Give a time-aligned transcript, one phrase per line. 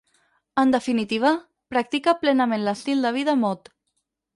[0.61, 1.35] En definitiva,
[1.75, 3.77] practica plenament l'estil de vida mod.